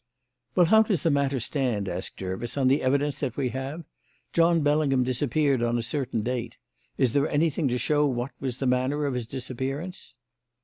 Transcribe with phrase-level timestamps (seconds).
[0.55, 3.83] "Well, how does the matter stand," asked Jervis, "on the evidence that we have?
[4.33, 6.57] John Bellingham disappeared on a certain date.
[6.97, 10.15] Is there anything to show what was the manner of his disappearance?"